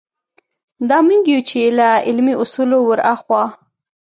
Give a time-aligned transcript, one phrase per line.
[0.89, 3.43] دا موږ یو چې له علمي اصولو وراخوا.